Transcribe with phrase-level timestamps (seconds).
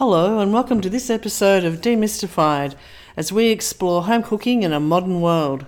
[0.00, 2.74] Hello, and welcome to this episode of Demystified
[3.18, 5.66] as we explore home cooking in a modern world.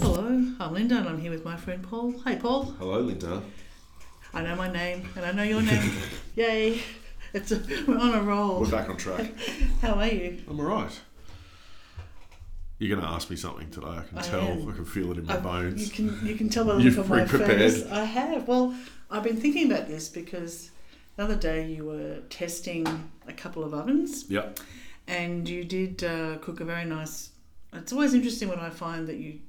[0.00, 0.26] Hello,
[0.58, 2.18] I'm Linda, and I'm here with my friend Paul.
[2.24, 2.64] Hey, Paul.
[2.80, 3.44] Hello, Linda.
[4.34, 5.92] I know my name, and I know your name.
[6.34, 6.82] Yay!
[7.32, 8.62] It's a, we're on a roll.
[8.62, 9.30] We're back on track.
[9.82, 10.42] How are you?
[10.48, 10.98] I'm alright.
[12.78, 13.86] You're going to ask me something today.
[13.88, 14.40] I can I tell.
[14.40, 14.68] am.
[14.68, 15.84] I can feel it in my I- bones.
[15.84, 17.84] You can you can tell by the look of my face.
[17.90, 18.46] I have.
[18.46, 18.74] Well,
[19.10, 20.70] I've been thinking about this because
[21.16, 24.60] the other day you were testing a couple of ovens Yep.
[25.08, 27.30] and you did uh, cook a very nice.
[27.72, 29.40] It's always interesting when I find that you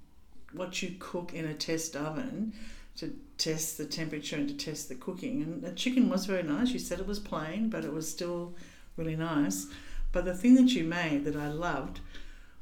[0.54, 2.54] what you cook in a test oven
[2.98, 5.44] to test the temperature and to test the cooking.
[5.44, 6.72] And the chicken was very nice.
[6.72, 8.56] You said it was plain, but it was still
[8.98, 9.68] really nice.
[10.12, 12.00] But the thing that you made that I loved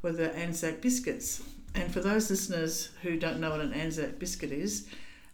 [0.08, 1.44] were the Anzac biscuits.
[1.76, 4.88] And for those listeners who don't know what an Anzac biscuit is,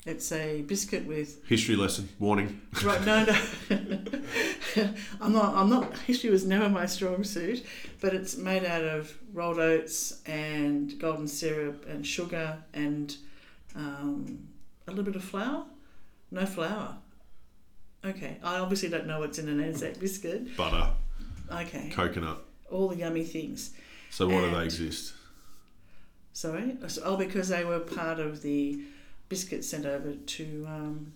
[0.06, 2.10] it's a biscuit with History lesson.
[2.20, 2.60] Warning.
[2.84, 3.40] Right, no, no.
[5.22, 5.56] I'm not.
[5.56, 5.98] I'm not.
[6.00, 7.64] History was never my strong suit,
[8.02, 13.16] but it's made out of rolled oats and golden syrup and sugar and
[13.76, 14.48] um,
[14.88, 15.66] a little bit of flour.
[16.32, 16.98] No flour.
[18.04, 20.58] Okay, I obviously don't know what's in an Anzac biscuit.
[20.58, 20.90] Butter.
[21.50, 22.44] Okay, Coconut.
[22.72, 23.70] all the yummy things.
[24.14, 25.14] So why do they exist?
[26.34, 26.78] Sorry.
[27.04, 28.80] Oh, because they were part of the
[29.30, 31.14] biscuits sent over to um,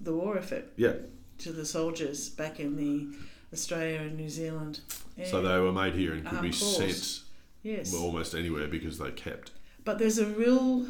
[0.00, 0.72] the war effort.
[0.76, 0.94] Yeah.
[1.38, 3.08] to the soldiers back in the
[3.52, 4.80] Australia and New Zealand.
[5.24, 7.20] So they were made here and could Ah, be sent
[7.62, 9.50] yes, almost anywhere because they kept.
[9.84, 10.86] but there's a real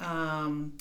[0.00, 0.72] um,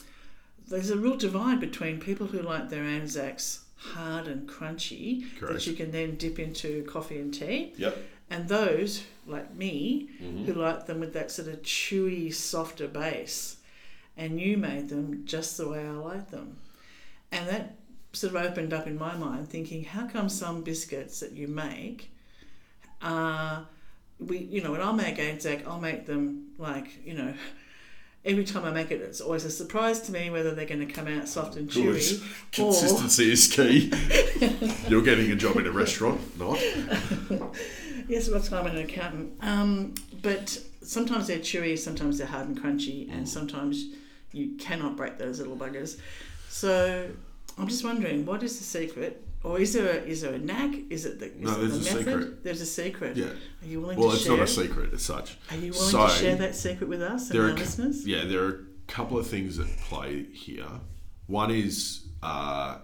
[0.67, 5.53] there's a real divide between people who like their Anzacs hard and crunchy Correct.
[5.53, 7.97] that you can then dip into coffee and tea, Yep.
[8.29, 10.45] And those like me Mm-hmm.
[10.45, 13.57] who like them with that sort of chewy, softer base.
[14.15, 16.57] And you made them just the way I like them.
[17.31, 17.75] And that
[18.13, 22.11] sort of opened up in my mind thinking, how come some biscuits that you make
[23.01, 23.67] are
[24.19, 27.33] we you know, when I make Anzac, I'll make them like, you know,
[28.25, 31.07] every time I make it it's always a surprise to me whether they're gonna come
[31.07, 32.23] out soft and chewy.
[32.51, 33.91] Consistency is key.
[34.89, 36.59] You're getting a job in a restaurant, not.
[38.07, 39.33] Yes, that's why I'm an accountant.
[39.41, 43.85] Um, but sometimes they're chewy, sometimes they're hard and crunchy, and sometimes
[44.31, 45.99] you cannot break those little buggers.
[46.49, 47.09] So
[47.57, 49.23] I'm just wondering, what is the secret?
[49.43, 50.73] Or is there a, is there a knack?
[50.89, 52.05] Is it the, is No, it there's the a method?
[52.21, 52.43] secret.
[52.43, 53.17] There's a secret.
[53.17, 53.25] Yeah.
[53.27, 54.33] Are you willing Well, to share?
[54.33, 55.37] Well, it's not a secret as such.
[55.51, 58.07] Are you willing So, to share that secret with us and our are c- listeners?
[58.07, 60.65] Yeah, there are a couple of things that play here.
[61.27, 62.79] One is uh,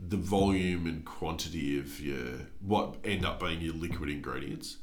[0.00, 4.78] the volume and quantity of your what end up being your liquid ingredients.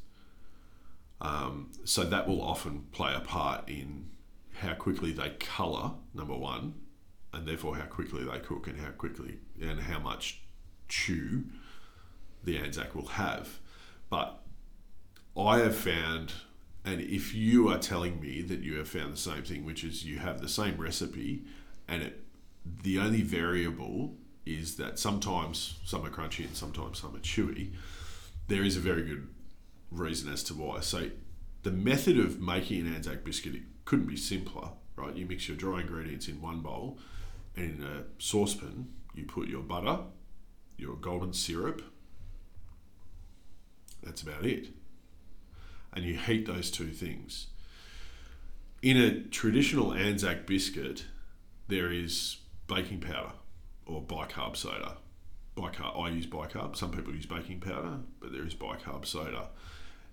[1.22, 4.10] Um, so that will often play a part in
[4.60, 5.92] how quickly they colour.
[6.14, 6.76] Number one,
[7.34, 10.42] and therefore how quickly they cook and how quickly and how much
[10.88, 11.46] chew
[12.44, 13.60] the Anzac will have.
[14.10, 14.42] But
[15.38, 16.34] I have found,
[16.84, 20.06] and if you are telling me that you have found the same thing, which is
[20.06, 21.44] you have the same recipe,
[21.88, 22.22] and it
[22.84, 24.16] the only variable
[24.46, 27.74] is that sometimes some are crunchy and sometimes some are chewy,
[28.48, 29.28] there is a very good
[29.92, 30.80] reason as to why.
[30.82, 31.10] So
[31.64, 35.16] the method of making an Anzac biscuit it couldn't be simpler, right?
[35.16, 37.00] You mix your dry ingredients in one bowl,
[37.56, 40.00] and in a saucepan you put your butter,
[40.78, 41.82] your golden syrup.
[44.04, 44.68] That's about it
[45.96, 47.48] and you heat those two things.
[48.82, 51.06] In a traditional Anzac biscuit,
[51.70, 53.32] there is baking powder
[53.86, 54.98] or bicarb soda.
[55.56, 56.76] Bicarb, I use bicarb.
[56.76, 59.48] Some people use baking powder, but there is bicarb soda.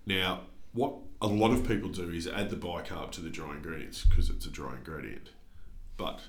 [0.05, 0.41] Now,
[0.73, 4.29] what a lot of people do is add the bicarb to the dry ingredients because
[4.29, 5.29] it's a dry ingredient.
[5.97, 6.21] But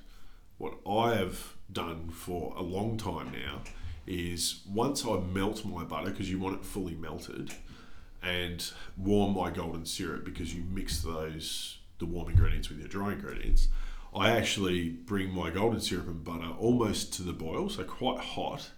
[0.58, 3.62] what I have done for a long time now
[4.06, 7.52] is once I melt my butter, because you want it fully melted,
[8.22, 13.12] and warm my golden syrup because you mix those the warm ingredients with your dry
[13.12, 13.68] ingredients.
[14.14, 18.70] I actually bring my golden syrup and butter almost to the boil, so quite hot,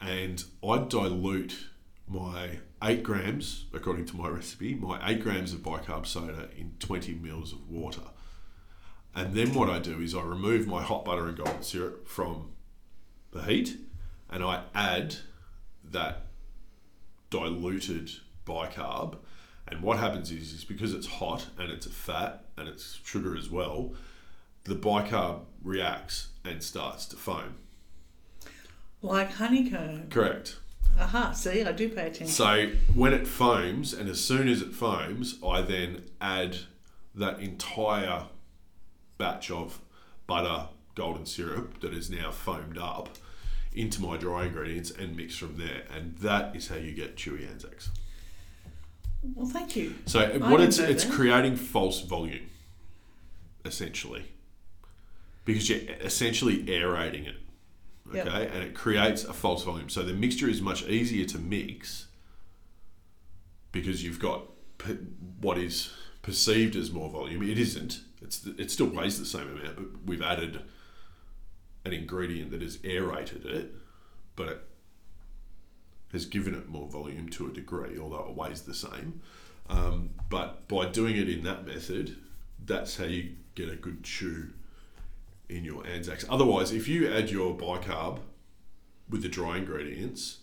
[0.00, 1.66] and I dilute
[2.06, 7.14] my eight grams, according to my recipe, my eight grams of bicarb soda in 20
[7.14, 8.02] mils of water.
[9.14, 12.52] And then what I do is I remove my hot butter and golden syrup from
[13.32, 13.76] the heat
[14.30, 15.16] and I add
[15.84, 16.26] that
[17.28, 18.10] diluted
[18.46, 19.16] bicarb.
[19.66, 23.36] And what happens is, is because it's hot and it's a fat and it's sugar
[23.36, 23.94] as well,
[24.64, 27.56] the bicarb reacts and starts to foam.
[29.02, 30.08] Like honeycomb.
[30.10, 30.58] Correct.
[30.98, 32.26] Aha, see, I do pay attention.
[32.26, 36.58] So when it foams, and as soon as it foams, I then add
[37.14, 38.24] that entire
[39.16, 39.80] batch of
[40.26, 43.08] butter, golden syrup that is now foamed up
[43.72, 45.84] into my dry ingredients and mix from there.
[45.94, 47.90] And that is how you get chewy Anzacs.
[49.34, 49.94] well, thank you.
[50.06, 51.12] So what it's it's that.
[51.12, 52.48] creating false volume,
[53.64, 54.24] essentially,
[55.52, 57.34] because you're essentially aerating it.
[58.08, 58.54] Okay, Yep.
[58.54, 59.88] and it creates a false volume.
[59.88, 62.06] So the mixture is much easier to mix
[63.72, 64.46] because you've got
[65.40, 65.92] what is
[66.22, 67.42] perceived as more volume.
[67.42, 68.00] It isn't.
[68.22, 70.62] It's it still weighs the same amount, but we've added
[71.84, 73.74] an ingredient that has aerated it,
[74.36, 74.60] but it
[76.12, 79.20] has given it more volume to a degree, although it weighs the same.
[79.68, 82.16] Um, but by doing it in that method,
[82.64, 84.50] that's how you get a good chew
[85.50, 86.24] in your Anzacs.
[86.28, 88.20] Otherwise, if you add your bicarb
[89.08, 90.38] with the dry ingredients,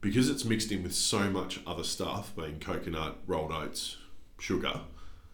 [0.00, 3.96] because it's mixed in with so much other stuff, being coconut, rolled oats,
[4.38, 4.80] sugar,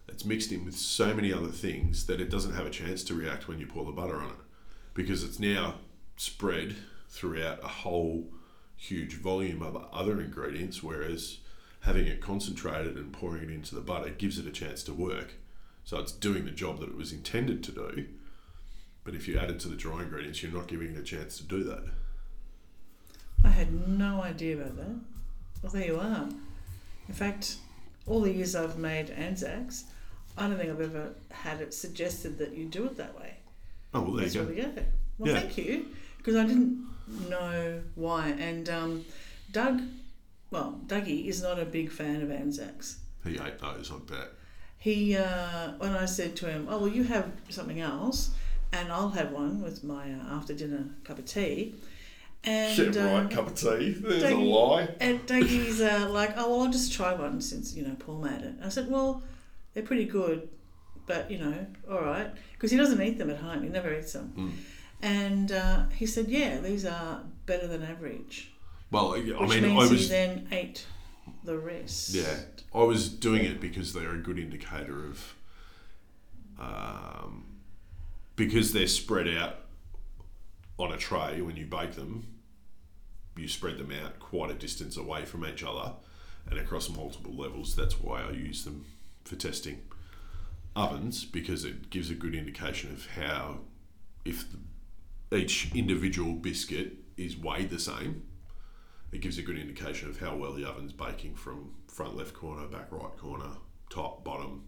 [0.08, 3.14] it's mixed in with so many other things that it doesn't have a chance to
[3.14, 4.37] react when you pour the butter on it
[4.96, 5.75] because it's now
[6.17, 6.75] spread
[7.08, 8.25] throughout a whole
[8.76, 11.38] huge volume of other ingredients, whereas
[11.81, 15.34] having it concentrated and pouring it into the butter gives it a chance to work.
[15.84, 18.06] So it's doing the job that it was intended to do.
[19.06, 21.37] But if you add it to the dry ingredients, you're not giving it a chance
[21.38, 21.85] to do that.
[23.44, 24.97] I had no idea about that.
[25.62, 26.29] Well, there you are.
[27.08, 27.58] In fact,
[28.06, 29.85] all the years I've made Anzacs,
[30.37, 33.35] I don't think I've ever had it suggested that you do it that way.
[33.94, 34.49] Oh well, there That's you go.
[34.49, 34.87] really good.
[35.19, 35.41] Well, Yeah.
[35.41, 35.87] thank you,
[36.19, 36.85] because I didn't
[37.31, 38.31] know why.
[38.31, 39.05] And um,
[39.52, 39.82] Doug,
[40.50, 42.99] well, Dougie is not a big fan of Anzacs.
[43.25, 44.29] He ate those, I bet.
[44.79, 48.31] He, uh, when I said to him, "Oh, well, you have something else,
[48.81, 51.75] and I'll have one with my uh, after dinner cup of tea,"
[52.44, 53.90] and um, cup of tea.
[53.99, 54.88] There's a lie.
[55.00, 58.43] And Dougie's uh, like, oh well, I'll just try one since you know Paul made
[58.43, 58.55] it.
[58.62, 59.23] I said, well,
[59.75, 60.49] they're pretty good,
[61.06, 63.62] but you know, all right, because he doesn't eat them at home.
[63.62, 64.32] He never eats them.
[64.37, 64.52] Mm.
[65.02, 68.52] And uh, he said, yeah, these are better than average,
[68.90, 70.87] Well, I which mean, means I was he then ate
[71.44, 72.14] the rest.
[72.14, 72.34] Yeah,
[72.75, 75.34] I was doing it because they're a good indicator of,
[76.58, 77.44] um,
[78.37, 79.56] because they're spread out
[80.79, 82.27] on a tray when you bake them.
[83.37, 85.93] You spread them out quite a distance away from each other,
[86.49, 87.75] and across multiple levels.
[87.75, 88.87] That's why I use them
[89.25, 89.83] for testing
[90.75, 93.61] ovens because it gives a good indication of how,
[94.25, 98.23] if the, each individual biscuit is weighed the same,
[99.11, 102.67] it gives a good indication of how well the oven's baking from front left corner,
[102.67, 103.50] back right corner,
[103.88, 104.65] top, bottom,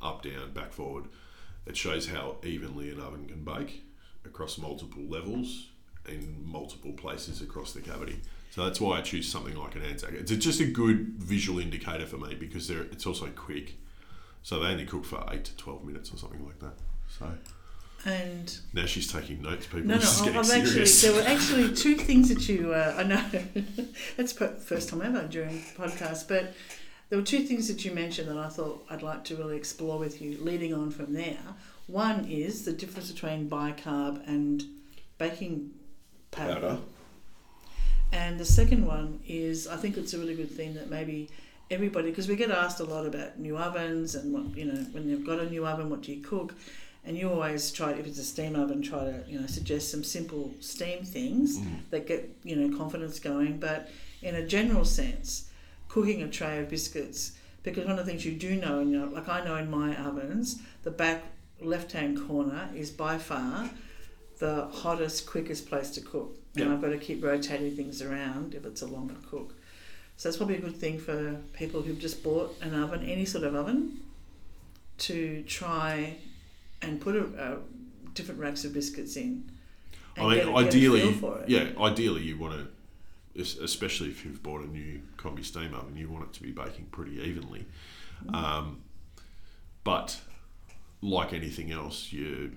[0.00, 1.04] up, down, back, forward.
[1.66, 3.82] It shows how evenly an oven can bake
[4.24, 5.68] across multiple levels
[6.08, 8.20] in multiple places across the cavity.
[8.50, 10.12] So that's why I choose something like an Anzac.
[10.12, 13.74] It's just a good visual indicator for me because they're, it's also quick.
[14.42, 16.74] So they only cook for 8 to 12 minutes or something like that.
[17.18, 17.26] So
[18.04, 19.80] And now she's taking notes, people.
[19.80, 22.94] no, no, This is getting I've actually there were actually two things that you uh,
[22.98, 23.24] I know
[24.16, 26.52] that's the first time ever during the podcast, but
[27.14, 30.00] there were two things that you mentioned that I thought I'd like to really explore
[30.00, 30.36] with you.
[30.40, 31.38] Leading on from there,
[31.86, 34.64] one is the difference between bicarb and
[35.16, 35.70] baking
[36.32, 36.54] powder.
[36.54, 36.78] Powder.
[38.10, 41.30] And the second one is, I think it's a really good thing that maybe
[41.70, 45.08] everybody, because we get asked a lot about new ovens and what, you know, when
[45.08, 46.56] you've got a new oven, what do you cook?
[47.04, 50.02] And you always try, if it's a steam oven, try to, you know, suggest some
[50.02, 51.78] simple steam things Mm.
[51.90, 53.60] that get, you know, confidence going.
[53.60, 53.88] But
[54.20, 55.44] in a general sense,
[55.94, 57.32] cooking a tray of biscuits,
[57.62, 59.70] because one of the things you do know, and you know, like I know in
[59.70, 61.22] my ovens, the back
[61.60, 63.70] left hand corner is by far
[64.40, 66.36] the hottest, quickest place to cook.
[66.56, 66.72] And.
[66.72, 69.54] I've got to keep rotating things around if it's a longer cook.
[70.16, 73.44] So it's probably a good thing for people who've just bought an oven, any sort
[73.44, 74.00] of oven,
[74.98, 76.16] to try
[76.82, 77.58] and put a, a
[78.14, 79.48] different racks of biscuits in.
[80.16, 81.48] I mean, a- ideally, feel for it.
[81.48, 82.68] yeah, ideally you want to,
[83.36, 86.86] especially if you've bought a new combi steam oven, you want it to be baking
[86.86, 87.66] pretty evenly.
[88.26, 88.34] Mm.
[88.34, 88.82] Um,
[89.82, 90.20] but
[91.00, 92.50] like anything else, you're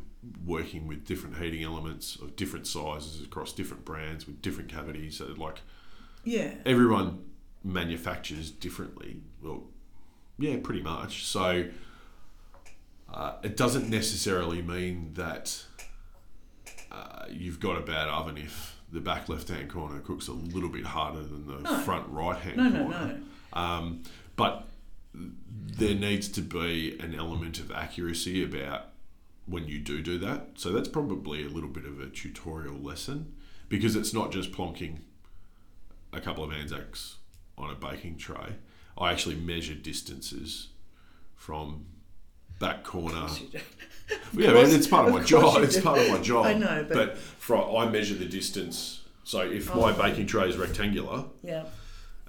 [0.45, 5.17] working with different heating elements of different sizes across different brands with different cavities.
[5.17, 5.61] So like
[6.23, 6.53] Yeah.
[6.65, 7.25] everyone
[7.63, 9.21] manufactures differently.
[9.41, 9.65] Well,
[10.39, 11.25] yeah, pretty much.
[11.25, 11.69] So
[13.13, 15.63] uh, it doesn't necessarily mean that
[16.91, 20.69] uh, you've got a bad oven if the back left hand corner cooks a little
[20.69, 21.79] bit harder than the No.
[21.79, 23.19] front right hand No, no, corner.
[23.55, 23.59] no.
[23.59, 24.03] Um,
[24.35, 24.67] but
[25.13, 28.89] there needs to be an element of accuracy about
[29.45, 30.49] when you do do that.
[30.55, 33.33] So that's probably a little bit of a tutorial lesson
[33.69, 34.99] because it's not just plonking
[36.13, 37.15] a couple of Anzacs
[37.57, 38.55] on a baking tray,
[38.97, 40.69] I actually measure distances
[41.35, 41.85] from
[42.59, 43.27] back corner.
[44.33, 45.63] Yeah, course- it's part of, of my job.
[45.63, 46.45] It's part of my job.
[46.45, 49.01] I know, but- from, I measure the distance.
[49.23, 49.79] So if oh.
[49.81, 50.01] my Oh.
[50.01, 51.63] baking tray is rectangular Yeah.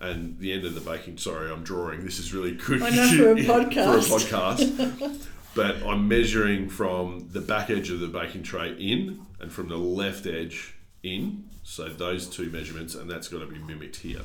[0.01, 2.05] and the end of the baking, sorry, I'm drawing.
[2.05, 4.09] This is really good I know, for a for a podcast.
[4.09, 5.27] podcast.
[5.55, 9.77] but I'm measuring from the back edge of the baking tray in and from the
[9.77, 11.45] left edge in.
[11.63, 14.23] So those two measurements, and that's got to be mimicked here.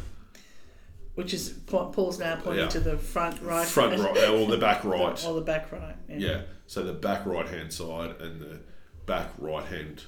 [1.16, 2.70] Which is Paul's now pointing Yeah.
[2.70, 5.24] to the front right, Front right, uh, or the back right.
[5.26, 5.96] or the back right.
[6.10, 6.18] Yeah.
[6.18, 6.42] Yeah.
[6.66, 8.60] So the back right hand side and the
[9.06, 10.04] back right hand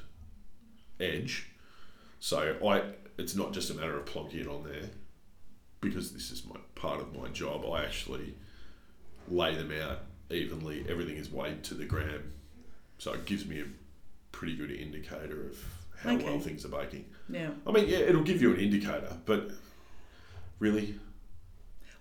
[0.99, 1.47] edge.
[2.19, 2.81] So I,
[3.19, 4.89] it's not just a matter of plonking it on there,
[5.81, 7.63] because this is my part of my job.
[7.71, 8.33] I actually
[9.29, 9.99] lay them out
[10.31, 10.85] evenly.
[10.89, 12.33] Everything is weighed to the gram,
[12.97, 13.65] so it gives me a
[14.31, 15.63] pretty good indicator of
[15.99, 16.25] how Okay.
[16.25, 17.05] well things are baking.
[17.29, 17.51] Yeah.
[17.67, 19.51] I mean, yeah, it'll give you an indicator, but
[20.59, 20.95] really,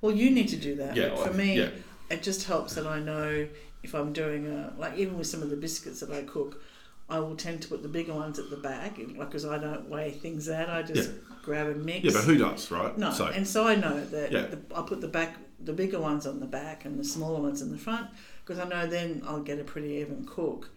[0.01, 0.97] Well, you need to do that.
[0.97, 1.69] Yeah, but for I- me, yeah.
[2.11, 3.49] it just helps that I know
[3.83, 6.63] if I'm doing a like even with some of the biscuits that I cook,
[7.09, 9.89] I will tend to put the bigger ones at the back, like because I don't
[9.89, 10.69] weigh things out.
[10.71, 11.11] I just
[11.43, 12.05] grab and mix.
[12.05, 12.97] yeah, but who does, right?
[12.97, 14.47] No, So and so I know that Yeah.
[14.47, 17.61] the, I put the back, the bigger ones on the back and the smaller ones
[17.63, 18.09] in the front
[18.45, 20.71] because I know then I'll get a pretty even cook.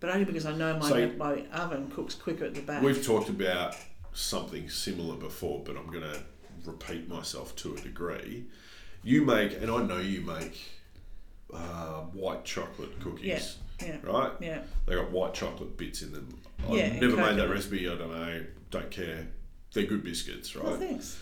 [0.00, 2.82] But only because I know my So- my oven cooks quicker at the back.
[2.82, 3.74] We've talked about
[4.12, 6.20] something similar before, but I'm going to
[6.64, 8.44] repeat myself to a degree.
[9.02, 10.58] You make, and I know you make
[11.52, 14.32] uh, white chocolate cookies, yeah, right?
[14.40, 16.38] yeah, They got white chocolate bits in them.
[16.68, 17.88] I've Yeah, never made that recipe.
[17.88, 18.44] I don't know.
[18.70, 19.26] Don't care.
[19.72, 20.64] They're good biscuits, right?
[20.64, 21.18] Well, thanks.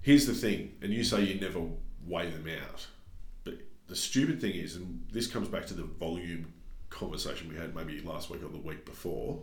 [0.00, 1.60] Here's the thing, and you say you never
[2.06, 2.86] weigh them out,
[3.44, 3.54] but
[3.88, 6.52] the stupid thing is, and this comes back to the volume
[6.88, 9.38] conversation we had maybe last week or the week before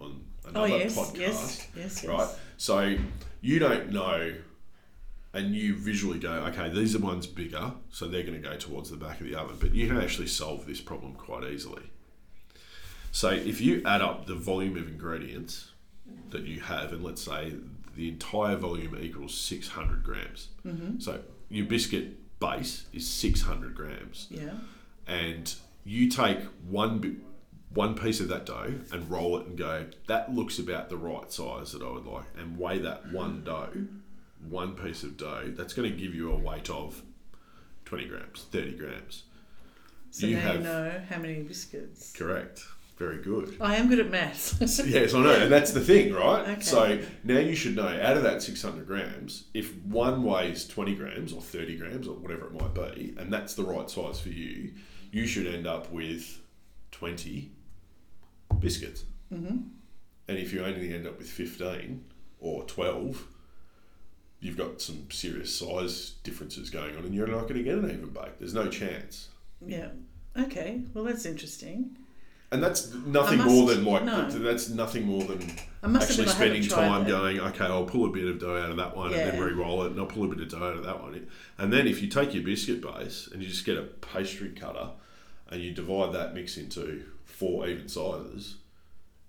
[0.00, 0.20] on
[0.54, 2.04] Oh another yes, podcast yes, yes, yes.
[2.06, 2.28] right?
[2.56, 2.96] So
[3.40, 4.34] you don't know,
[5.34, 8.90] and you visually go, okay, these are ones bigger, so they're going to go towards
[8.90, 9.56] the back of the oven.
[9.60, 11.82] But you can actually solve this problem quite easily.
[13.12, 15.72] So if you add up the volume of ingredients
[16.30, 17.54] that you have, and let's say
[17.96, 20.48] the entire volume equals 600 grams.
[20.66, 21.00] Mm-hmm.
[21.00, 24.50] So your biscuit base is 600 grams Yeah.
[25.06, 25.52] and
[25.84, 27.22] you take one
[27.74, 31.30] one piece of that dough and roll it and go that looks about the right
[31.32, 33.70] size that I would like and weigh that one dough
[34.48, 37.02] one piece of dough that's going to give you a weight of
[37.86, 39.24] 20 grams 30 grams
[40.10, 42.12] So You now have- you know how many biscuits.
[42.12, 42.62] correct
[42.98, 44.58] very good I am good at maths.
[44.86, 46.60] yes I know and that's the thing right Okay.
[46.60, 51.32] so now you should know out of that 600 grams if one weighs 20 grams
[51.32, 54.72] or 30 grams or whatever it might be and that's the right size for you
[55.12, 56.40] you should end up with
[56.90, 57.50] 20
[58.58, 59.58] biscuits mm-hmm.
[60.28, 62.04] and if you only end up with 15
[62.40, 63.26] or 12
[64.40, 67.84] you've got some serious size differences going on and you're not going to get an
[67.90, 69.28] even bake there's no chance
[69.64, 69.88] Yeah.
[70.38, 70.82] Okay.
[70.94, 71.96] Well, that's interesting.
[72.52, 74.28] and that's nothing I more than like no.
[74.30, 75.42] that's nothing more than
[75.82, 77.10] actually spending time that.
[77.10, 79.82] going okay i'll pull a bit of dough out of that one and then re-roll
[79.82, 81.26] it and i'll pull a bit of dough out of that one
[81.58, 84.90] and then if you take your biscuit base and you just get a pastry cutter
[85.50, 88.56] and you divide that mix into four even sizes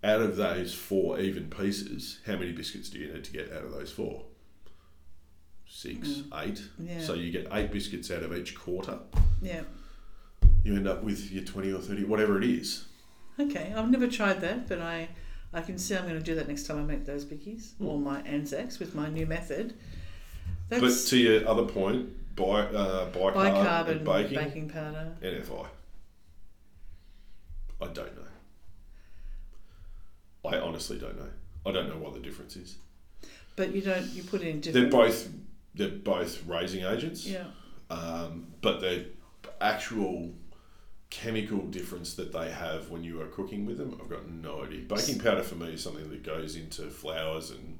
[0.04, 3.64] out of those four even pieces how many biscuits do you need to get out
[3.66, 4.24] of those four
[5.72, 6.90] six eight Mm.
[6.90, 7.00] Yeah.
[7.02, 8.98] so you get eight biscuits out of each quarter
[9.42, 9.62] Yeah.
[10.64, 12.86] you end up with your 20 or 30 whatever it is
[13.40, 13.72] Okay.
[13.74, 15.08] I've never tried that, but I,
[15.54, 17.98] I can see I'm going to do that next time I make those bickies or
[17.98, 19.76] my Anzacs with my new method.
[20.68, 25.16] but to your other point bi, uh, bicarb, bicarb and and baking baking powder.
[25.22, 25.68] NFI.
[27.82, 28.28] I don't know.
[30.52, 31.30] I honestly don't know.
[31.66, 32.76] I don't know what the difference is.
[33.56, 34.06] But you don't.
[34.08, 35.30] You put it in They're both
[35.80, 37.46] they're both raising agents, Yeah.
[37.90, 39.06] um, but the
[39.62, 40.34] actual
[41.10, 44.82] chemical difference that they have when you are cooking with them, I've got no idea.
[44.82, 47.80] Baking powder for me is something that goes into flours and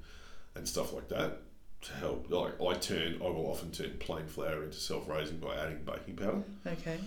[0.56, 1.42] and stuff like that
[1.82, 2.30] to help.
[2.30, 6.44] Like I turn, I will often turn plain flour into self-raising by adding baking powder.
[6.66, 6.98] Okay.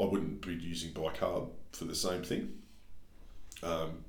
[0.00, 2.52] I wouldn't be using bicarb for the same thing
[3.62, 4.04] um,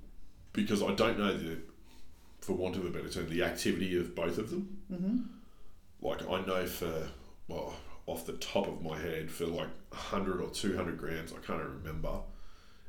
[0.54, 1.58] because I don't know the,
[2.42, 4.78] for want of a better term, the activity of both of them.
[4.92, 5.18] Mm-hmm.
[6.06, 7.08] Like I know for
[7.48, 7.74] well,
[8.06, 11.64] off the top of my head, for like hundred or two hundred grams, I can't
[11.64, 12.20] remember.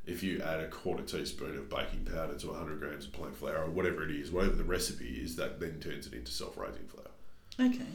[0.04, 3.64] If you add a quarter teaspoon of baking powder to 100 grams of plain flour,
[3.64, 7.10] or whatever it is, whatever the recipe is, that then turns it into self-raising flour.
[7.58, 7.88] Okay.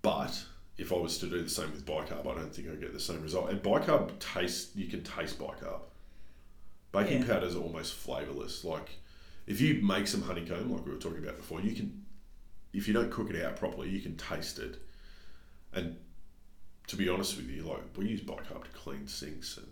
[0.00, 0.44] But
[0.78, 3.00] if I was to do the same with bicarb, I don't think I'd get the
[3.00, 3.50] same result.
[3.50, 5.80] And bicarb tastes you can taste bicarb.
[6.92, 7.34] Baking Yeah.
[7.34, 8.62] powders are almost flavourless.
[8.62, 8.90] Like
[9.48, 12.05] if you make some honeycomb, like we were talking about before, you can
[12.76, 14.76] if you don't cook it out properly, you can taste it.
[15.72, 15.96] And
[16.86, 19.66] to be honest with you, like we use bicarb to clean sinks and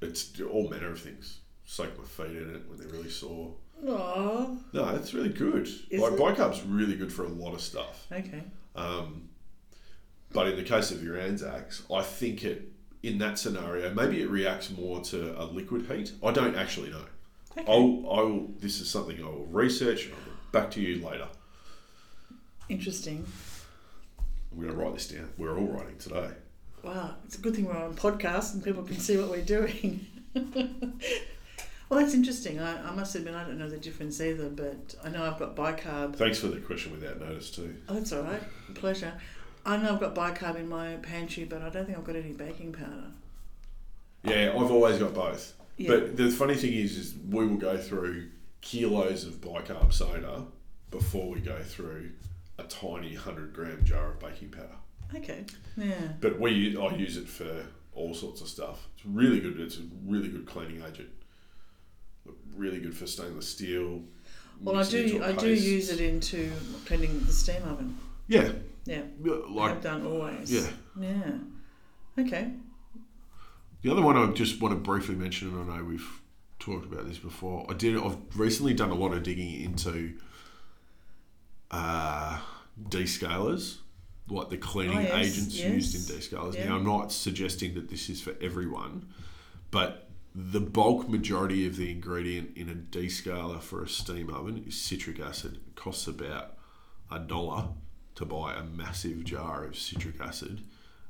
[0.00, 1.40] it's all manner of things.
[1.64, 3.54] Soak my feet in it when they're really sore.
[3.86, 5.66] Oh, No, it's really good.
[5.66, 6.18] Is like it?
[6.18, 8.06] bicarb's really good for a lot of stuff.
[8.12, 8.42] okay.
[8.76, 9.28] Um,
[10.32, 12.70] but in the case of your Anzacs, I think it
[13.02, 16.12] in that scenario maybe it reacts more to a liquid heat.
[16.22, 17.04] I don't actually know.
[17.56, 17.70] Okay.
[17.70, 21.28] I'll, I'll this is something I will research and I'll get back to you later.
[22.68, 23.26] Interesting.
[24.52, 25.30] I'm going to write this down.
[25.36, 26.30] We're all writing today.
[26.82, 30.06] Wow, it's a good thing we're on podcast and people can see what we're doing.
[30.34, 32.60] well, that's interesting.
[32.60, 35.56] I, I must admit, I don't know the difference either, but I know I've got
[35.56, 36.16] bicarb.
[36.16, 37.74] Thanks for the question without notice too.
[37.88, 38.42] Oh, that's all right.
[38.74, 39.14] Pleasure.
[39.66, 42.32] I know I've got bicarb in my pantry, but I don't think I've got any
[42.32, 43.12] baking powder.
[44.22, 45.54] Yeah, I've always got both.
[45.76, 45.90] Yeah.
[45.90, 48.28] But the funny thing is, is we will go through
[48.60, 50.44] kilos of bicarb soda
[50.90, 52.10] before we go through
[52.58, 54.76] a tiny hundred gram jar of baking powder.
[55.14, 55.44] Okay.
[55.76, 55.94] Yeah.
[56.20, 58.88] But we I use it for all sorts of stuff.
[58.96, 59.60] It's really good.
[59.60, 61.10] It's a really good cleaning agent.
[62.56, 64.02] Really good for stainless steel.
[64.60, 65.22] Well, I do.
[65.22, 66.50] I do use it into
[66.86, 67.98] cleaning the steam oven.
[68.28, 68.52] Yeah,
[68.86, 69.02] Yeah.
[69.22, 70.50] yeah, I've done always.
[70.52, 70.70] yeah.
[70.98, 71.32] Yeah.
[72.18, 72.52] Okay.
[73.82, 76.08] The other one I just want to briefly mention, and I know we've
[76.58, 77.66] talked about this before.
[77.68, 77.96] I did.
[77.98, 80.14] I've recently done a lot of digging into
[81.74, 82.38] uh,
[82.88, 83.78] descalers,
[84.28, 85.70] like the cleaning Oh, yes, agents yes.
[85.72, 86.54] used in descalers.
[86.54, 86.68] Yeah.
[86.68, 89.06] Now, I'm not suggesting that this is for everyone,
[89.70, 94.80] but the bulk majority of the ingredient in a descaler for a steam oven is
[94.80, 95.56] citric acid.
[95.68, 96.56] It costs about
[97.10, 97.68] a dollar
[98.16, 100.62] to buy a massive jar of citric acid,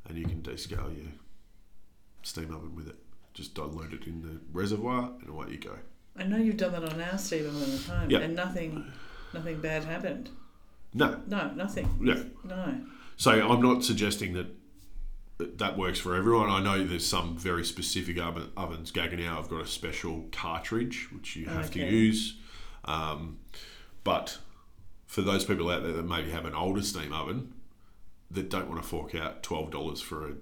[0.06, 1.12] and you can descale your
[2.22, 2.96] steam oven with it.
[3.34, 5.76] Just dilute it in the reservoir, and away you go.
[6.16, 8.18] I know you've done that on our steam oven at home, Yeah.
[8.20, 8.84] and nothing,
[9.32, 10.30] nothing bad happened.
[10.94, 11.88] No, No, nothing.
[12.00, 12.22] Yeah.
[12.44, 12.80] No.
[13.16, 14.46] so I'm not suggesting that
[15.58, 16.48] that works for everyone.
[16.48, 18.92] I know there's some very specific oven, ovens.
[18.92, 22.36] Gaggenau have got a special cartridge which you have to use,
[22.84, 23.38] um,
[24.04, 24.38] but
[25.06, 27.52] for those people out there that maybe have an older steam oven
[28.30, 30.34] that don't want to fork out twelve dollars for a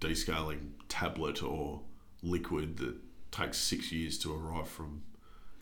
[0.00, 1.82] descaling tablet or
[2.22, 2.96] liquid that
[3.30, 5.02] takes six years to arrive from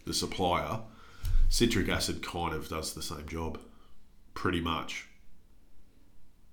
[0.04, 0.80] the supplier,
[1.48, 3.58] citric acid kind of does the same job,
[4.34, 5.06] pretty much.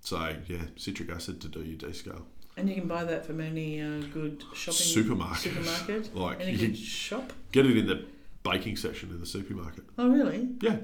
[0.01, 2.23] So yeah, citric acid to do your descale.
[2.57, 5.53] And you can buy that from any uh, good shopping Supermarket.
[5.53, 6.15] Supermarket.
[6.15, 7.33] Like Any you good can shop.
[7.51, 8.05] get it in the
[8.43, 9.85] baking section of the supermarket.
[9.97, 10.49] Oh, really?
[10.61, 10.77] Yeah,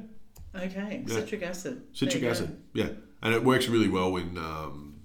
[0.55, 1.03] Okay.
[1.05, 1.15] Yeah.
[1.15, 1.81] Citric acid.
[1.93, 2.31] citric you go.
[2.31, 2.57] acid.
[2.73, 2.89] Yeah,
[3.21, 5.01] and it works really well in um,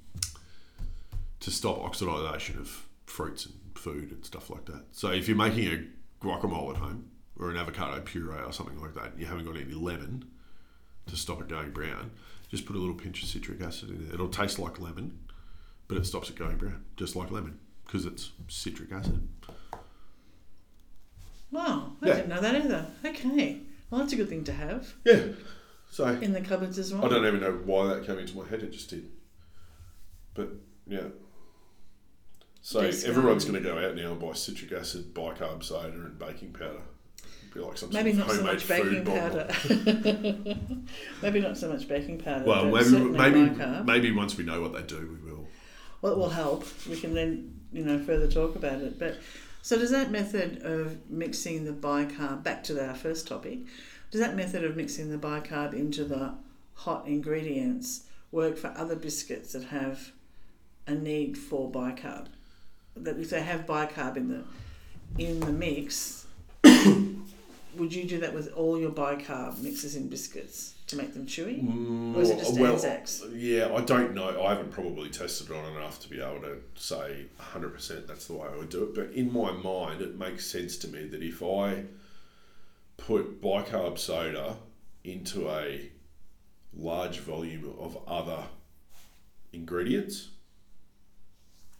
[1.41, 4.85] to stop oxidation of fruits and food and stuff like that.
[4.93, 5.85] So if you're making a
[6.25, 9.57] guacamole at home or an avocado puree or something like that, and you haven't got
[9.57, 10.25] any lemon
[11.07, 12.11] to stop it going brown,
[12.51, 14.15] just put a little pinch of citric acid in there.
[14.15, 15.19] It'll taste like lemon,
[15.89, 19.27] but it stops it going brown, just like lemon, because it's citric acid.
[21.51, 22.15] Wow, I Yeah.
[22.15, 22.87] didn't know that either.
[23.05, 23.61] Okay.
[23.91, 25.29] Well, that's a good thing to have Yeah.
[25.91, 27.05] So in the cupboards as well.
[27.05, 28.63] I don't even know why that came into my head.
[28.63, 29.11] It just did.
[30.33, 30.49] But
[30.87, 31.09] yeah.
[32.63, 36.19] So Yes, everyone's going to go out now and buy citric acid, bicarb soda, and
[36.19, 36.81] baking powder.
[37.55, 39.51] Be like some Maybe sort not of so much baking powder.
[41.23, 42.45] maybe not so much baking powder.
[42.47, 45.47] Well, maybe maybe maybe once we know what they do, we will.
[46.01, 46.67] Well, it will help.
[46.89, 48.99] We can then, you know, further talk about it.
[48.99, 49.19] But
[49.61, 53.61] so does that method of mixing the bicarb back to our first topic?
[54.11, 56.35] Does that method of mixing the bicarb into the
[56.75, 60.13] hot ingredients work for other biscuits that have
[60.87, 62.27] a need for bicarb?
[62.97, 64.45] That if they have bicarb in the
[65.19, 66.27] in the mix,
[67.77, 72.15] would you do that with all your bicarb mixes in biscuits to make them chewy?
[72.17, 73.25] Or is it just Mm, well, Anzacs?
[73.33, 74.43] Yeah, I don't know.
[74.43, 78.35] I haven't probably tested it on enough to be able to say 100% that's the
[78.35, 78.95] way I would do it.
[78.95, 81.85] But in my mind, it makes sense to me that if I
[82.97, 84.57] put bicarb soda
[85.05, 85.91] into a
[86.75, 88.45] large volume of other
[89.53, 90.29] ingredients,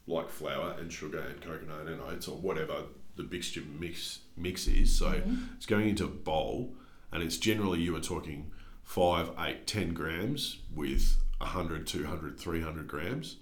[0.07, 2.85] like flour and sugar and coconut and oats or whatever
[3.17, 4.97] the mixture mix mix is.
[4.97, 5.55] So mm-hmm.
[5.57, 6.75] it's going into a bowl,
[7.11, 8.51] and it's generally you are talking
[8.83, 13.37] five, eight, ten grams with 100, 200, 300 grams.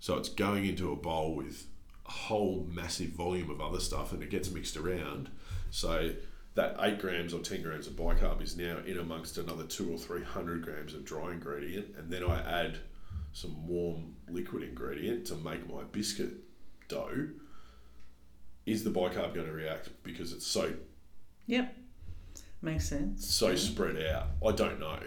[0.00, 1.66] So it's going into a bowl with
[2.06, 5.30] a whole massive volume of other stuff, and it gets mixed around.
[5.70, 6.12] So
[6.54, 9.98] that eight grams or ten grams of bicarb is now in amongst another two or
[9.98, 12.78] three hundred grams of dry ingredient, and then I add
[13.32, 16.32] some warm liquid ingredient to make my biscuit
[16.88, 17.28] dough.
[18.68, 20.72] Is the bicarb going to react because it's so
[21.46, 21.74] Yep.
[22.60, 23.32] Makes sense.
[23.32, 24.26] so spread out?
[24.46, 24.98] I don't know.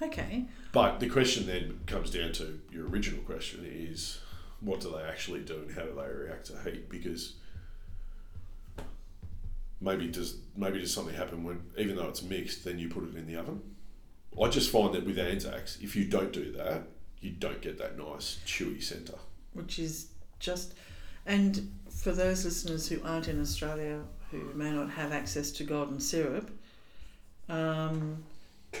[0.00, 0.46] Okay.
[0.72, 4.20] But the question then comes down to your original question is
[4.60, 6.88] what do they actually do and how do they react to heat?
[6.88, 7.34] Because
[9.80, 13.16] maybe does maybe does something happen when even though it's mixed, then you put it
[13.16, 13.60] in the oven?
[14.40, 16.84] I just find that with Anzacs, if you don't do that,
[17.20, 19.18] you don't get that nice chewy centre.
[19.52, 20.74] Which is just,
[21.32, 26.00] and for those listeners who aren't in Australia who may not have access to golden
[26.00, 26.50] syrup,
[27.48, 28.22] um,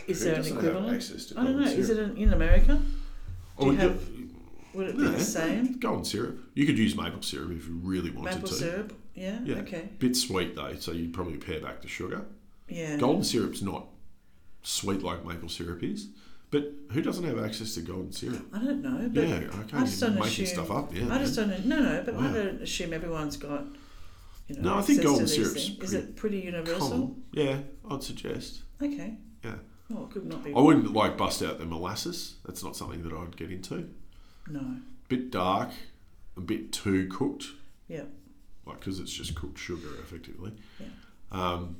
[0.06, 1.32] is Who there an equivalent?
[1.36, 1.64] I don't know.
[1.64, 2.16] golden Is it syrup?
[2.16, 2.80] in, America?
[3.58, 4.08] Oh, Do you yeah, have-
[4.74, 5.78] Would it be the same?
[5.80, 6.38] Golden syrup.
[6.54, 8.54] You could use maple syrup if you really wanted Maple to.
[8.54, 8.92] syrup?
[9.14, 9.40] Yeah?
[9.44, 9.56] Yeah.
[9.56, 9.88] Okay.
[9.98, 12.24] Bit sweet though, so you'd probably pare back the sugar.
[12.68, 12.96] Yeah.
[12.96, 13.86] Golden syrup's not
[14.62, 16.08] sweet like maple syrup is,
[16.50, 18.44] but who doesn't have access to golden syrup?
[18.52, 19.76] I don't know, but yeah, okay.
[19.76, 20.94] I just you're don't making assume- stuff up.
[20.94, 21.76] Yeah, I just don't know.
[21.76, 23.64] No, no, but I don't assume everyone's got.
[24.48, 25.68] You know, No, I think golden to these syrup's things.
[25.68, 26.88] Is pretty it pretty universal?
[26.88, 27.22] Common.
[27.32, 27.58] Yeah,
[27.88, 28.62] I'd suggest.
[28.82, 29.16] Okay.
[29.44, 29.54] Yeah.
[29.88, 30.52] Well, it could not be.
[30.54, 32.36] I wouldn't like bust out the molasses.
[32.44, 33.88] That's not something that I'd get into.
[34.48, 34.76] No.
[35.08, 35.70] Bit dark,
[36.36, 37.46] a bit too cooked.
[37.88, 38.04] Yeah.
[38.66, 40.52] Like because it's just cooked sugar effectively.
[40.80, 40.86] Yeah.
[41.30, 41.76] Um,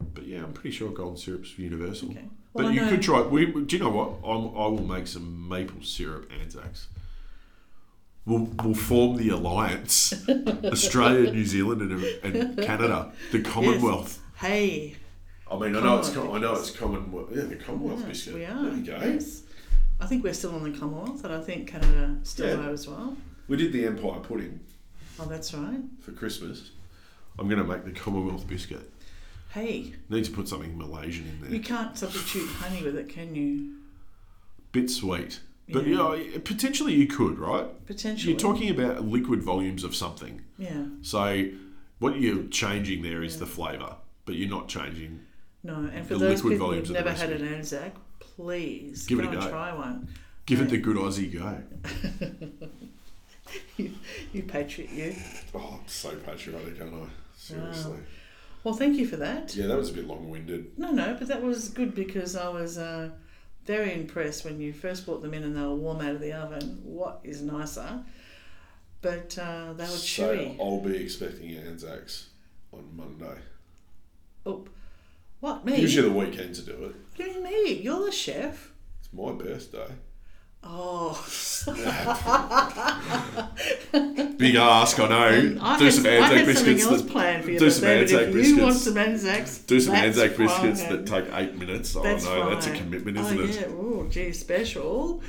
[0.00, 2.10] but yeah, I'm pretty sure golden syrup's universal.
[2.10, 2.24] Okay.
[2.54, 3.22] But Well, you could try.
[3.22, 4.10] We, do you know what?
[4.24, 6.88] I'm, I will make some maple syrup Anzacs.
[8.24, 12.04] We'll, we'll form the alliance, Australia, New Zealand, and,
[12.36, 14.20] and Canada, the Commonwealth.
[14.36, 14.94] Hey.
[15.50, 17.30] I mean, I know it's I know it's Commonwealth.
[17.34, 18.34] Yeah, the Commonwealth yes, biscuit.
[18.34, 18.62] we are.
[18.64, 18.98] There you go.
[19.02, 19.42] Yes.
[20.00, 22.66] I think we're still on the Commonwealth, and I think Canada still Yeah.
[22.68, 23.16] are as well.
[23.48, 24.60] We did the Empire pudding
[25.18, 25.80] Oh, that's right.
[26.00, 26.70] for Christmas.
[27.38, 28.88] I'm going to make the Commonwealth biscuit.
[29.52, 31.50] Hey, Need to put something Malaysian in there.
[31.50, 33.74] you can't substitute honey with it, can you?
[34.72, 35.40] Bit sweet.
[35.68, 36.14] But Yeah.
[36.14, 37.66] yeah, potentially you could, right?
[37.86, 38.32] Potentially.
[38.32, 40.42] You're talking about liquid volumes of something.
[40.58, 40.86] Yeah.
[41.02, 41.48] So
[41.98, 45.20] what you're changing there is the flavour, but you're not changing.
[45.62, 49.20] No, and for The those liquid people volumes who've never had an Anzac, please Give
[49.20, 49.48] it a go.
[49.50, 50.08] try one.
[50.46, 51.62] Give it uh, the good Aussie go.
[53.76, 53.92] You,
[54.32, 55.14] you patriot, you.
[55.54, 57.06] Oh, I'm so patriotic, aren't I?
[57.36, 57.98] Seriously.
[58.64, 59.54] Well, thank you for that.
[59.56, 60.78] Yeah, that was a bit long-winded.
[60.78, 63.10] No, no, but that was good because I was uh,
[63.64, 66.32] very impressed when you first brought them in and they were warm out of the
[66.32, 66.80] oven.
[66.84, 68.04] What is nicer?
[69.00, 70.60] But uh, they were So chewy.
[70.60, 72.28] I'll be expecting Anzacs
[72.72, 73.40] on Monday.
[74.46, 74.64] Oh,
[75.40, 75.76] what me?
[75.76, 76.78] Gives you the weekend to do it.
[76.80, 77.72] What do you mean me?
[77.82, 78.72] You're the chef.
[79.00, 79.88] It's my birthday.
[80.64, 81.18] Oh,
[84.38, 85.38] Big ask, I know.
[85.38, 86.84] Um, I do had, some I Anzac had something biscuits.
[86.84, 88.84] else That, planned for your do some but Anzac if you want biscuits.
[88.84, 91.04] some Anzacs, do some Anzac biscuits fine.
[91.04, 91.96] that take eight minutes.
[91.96, 93.54] Oh That's no, that's a commitment, oh, isn't it?
[93.60, 93.66] yeah.
[93.68, 95.22] Oh, gee, special.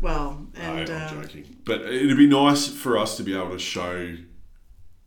[0.00, 1.56] Well, No, I'm um, joking.
[1.64, 4.16] But it'd be nice for us to be able to show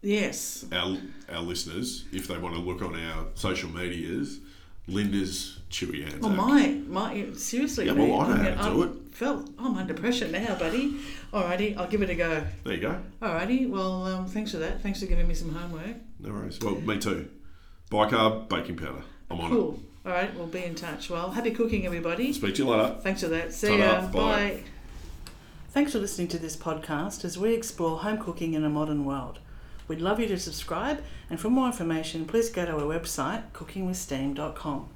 [0.01, 0.97] yes, our
[1.31, 4.39] our listeners, if they want to look on our social medias,
[4.89, 6.21] Linda's chewy Anzac.
[6.21, 7.85] Well, my, my, seriously.
[7.85, 10.29] Yeah, well, mate, I know I'm how to gonna- do I'm- Felt, I'm under pressure
[10.29, 10.95] now, buddy.
[11.33, 12.41] Alrighty, I'll give it a go.
[12.63, 13.01] There you go.
[13.21, 14.81] Alrighty, well, um, thanks for that.
[14.81, 15.97] Thanks for giving me some homework.
[16.21, 16.57] No worries.
[16.61, 17.29] Well, me too.
[17.91, 19.03] Bicarb, baking powder.
[19.29, 19.79] I'm on Cool.
[20.05, 21.09] Alright, we'll be in touch.
[21.09, 22.31] Well, happy cooking, everybody.
[22.31, 22.95] Speak to you later.
[23.01, 23.51] Thanks for that.
[23.53, 24.07] See Ta-da, ya.
[24.07, 24.09] bye.
[24.19, 24.63] Bye.
[25.71, 29.39] Thanks for listening to this podcast as we explore home cooking in a modern world.
[29.89, 34.87] We'd love you to subscribe, and for more information, please go to our website, cookingwithsteam.com.